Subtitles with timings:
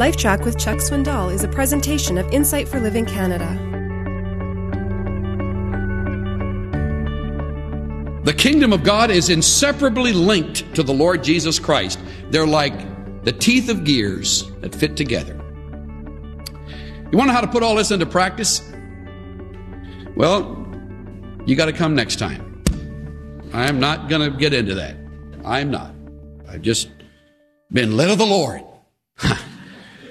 [0.00, 3.46] LifeTrac with Chuck Swindoll is a presentation of Insight for Living Canada.
[8.24, 12.00] The kingdom of God is inseparably linked to the Lord Jesus Christ.
[12.30, 12.72] They're like
[13.24, 15.34] the teeth of gears that fit together.
[17.12, 18.62] You want to know how to put all this into practice?
[20.16, 20.66] Well,
[21.44, 22.62] you got to come next time.
[23.52, 24.96] I'm not going to get into that.
[25.44, 25.94] I'm not.
[26.48, 26.88] I've just
[27.70, 28.62] been led of the Lord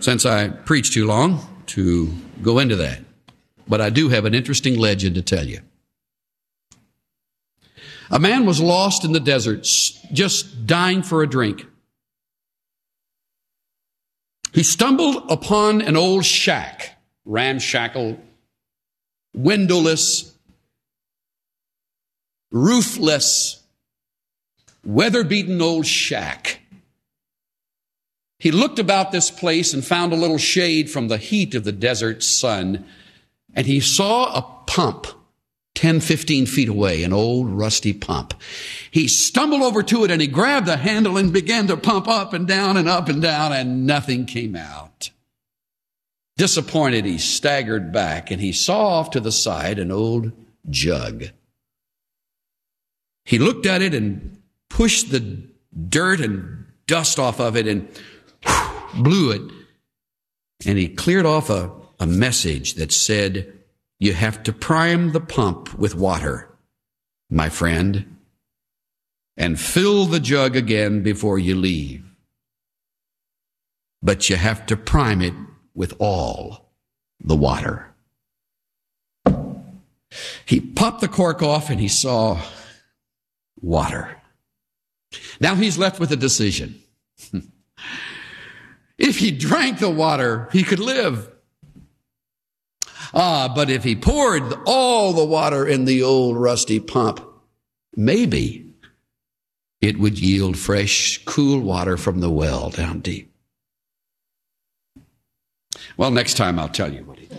[0.00, 3.00] since I preached too long to go into that.
[3.68, 5.60] But I do have an interesting legend to tell you.
[8.10, 9.62] A man was lost in the desert,
[10.12, 11.64] just dying for a drink.
[14.52, 18.18] He stumbled upon an old shack, ramshackle,
[19.32, 20.36] windowless,
[22.50, 23.62] roofless,
[24.84, 26.59] weather beaten old shack.
[28.40, 31.72] He looked about this place and found a little shade from the heat of the
[31.72, 32.86] desert sun,
[33.54, 35.06] and he saw a pump
[35.74, 38.34] 10, 15 feet away, an old rusty pump.
[38.90, 42.32] He stumbled over to it and he grabbed the handle and began to pump up
[42.32, 45.10] and down and up and down, and nothing came out.
[46.36, 50.32] Disappointed, he staggered back and he saw off to the side an old
[50.68, 51.26] jug.
[53.26, 55.42] He looked at it and pushed the
[55.88, 57.88] dirt and dust off of it and
[58.94, 59.42] blew it.
[60.66, 63.52] And he cleared off a, a message that said,
[63.98, 66.50] You have to prime the pump with water,
[67.30, 68.16] my friend,
[69.36, 72.04] and fill the jug again before you leave.
[74.02, 75.34] But you have to prime it
[75.74, 76.72] with all
[77.20, 77.86] the water.
[80.44, 82.40] He popped the cork off and he saw
[83.60, 84.16] water.
[85.40, 86.82] Now he's left with a decision.
[89.00, 91.28] if he drank the water, he could live.
[93.14, 97.26] Ah, but if he poured all the water in the old rusty pump,
[97.96, 98.74] maybe
[99.80, 103.34] it would yield fresh, cool water from the well down deep.
[105.96, 107.38] Well, next time I'll tell you what he did.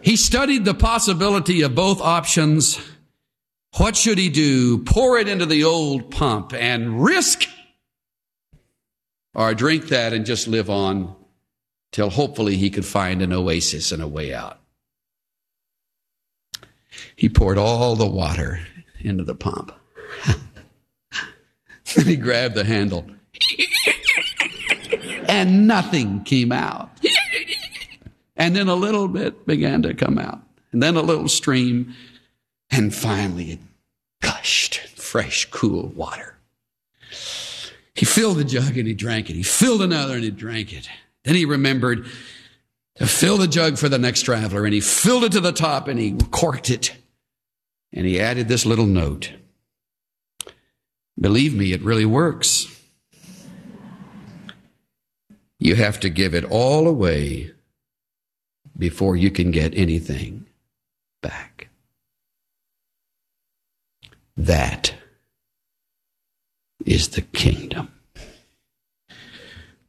[0.00, 2.80] he studied the possibility of both options.
[3.76, 4.78] What should he do?
[4.78, 7.46] Pour it into the old pump and risk
[9.36, 11.14] or drink that and just live on
[11.92, 14.58] till hopefully he could find an oasis and a way out.
[17.14, 18.60] He poured all the water
[19.00, 19.72] into the pump.
[21.94, 23.06] then he grabbed the handle
[25.28, 26.90] and nothing came out.
[28.36, 30.40] and then a little bit began to come out.
[30.72, 31.94] And then a little stream.
[32.70, 33.60] And finally it
[34.22, 36.36] gushed fresh, cool water.
[37.96, 39.36] He filled the jug and he drank it.
[39.36, 40.88] He filled another and he drank it.
[41.24, 42.06] Then he remembered
[42.96, 45.88] to fill the jug for the next traveler and he filled it to the top
[45.88, 46.94] and he corked it.
[47.92, 49.32] And he added this little note.
[51.18, 52.66] Believe me, it really works.
[55.58, 57.52] You have to give it all away
[58.76, 60.46] before you can get anything
[61.22, 61.70] back.
[64.36, 64.94] That
[66.96, 67.92] is the kingdom.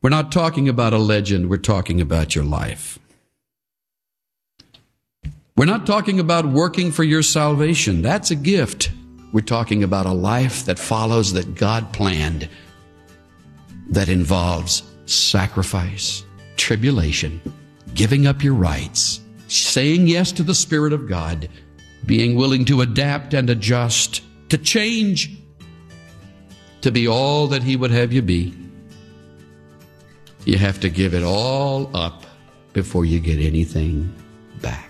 [0.01, 2.99] We're not talking about a legend, we're talking about your life.
[5.55, 8.01] We're not talking about working for your salvation.
[8.01, 8.91] That's a gift.
[9.31, 12.49] We're talking about a life that follows that God planned
[13.89, 16.25] that involves sacrifice,
[16.57, 17.41] tribulation,
[17.93, 21.47] giving up your rights, saying yes to the Spirit of God,
[22.05, 25.37] being willing to adapt and adjust, to change,
[26.81, 28.53] to be all that He would have you be.
[30.45, 32.25] You have to give it all up
[32.73, 34.13] before you get anything
[34.61, 34.87] back.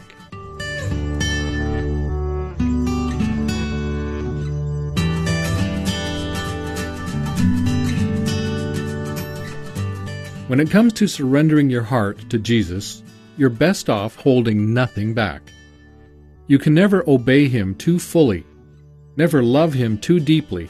[10.47, 13.03] When it comes to surrendering your heart to Jesus,
[13.38, 15.52] you're best off holding nothing back.
[16.47, 18.46] You can never obey Him too fully,
[19.17, 20.70] never love Him too deeply,